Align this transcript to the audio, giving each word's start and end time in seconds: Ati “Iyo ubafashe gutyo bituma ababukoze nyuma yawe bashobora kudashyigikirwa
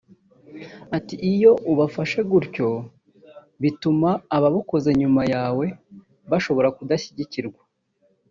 Ati 0.97 1.15
“Iyo 1.31 1.51
ubafashe 1.71 2.19
gutyo 2.31 2.67
bituma 3.61 4.09
ababukoze 4.35 4.89
nyuma 5.01 5.21
yawe 5.33 5.65
bashobora 6.31 6.69
kudashyigikirwa 6.77 7.61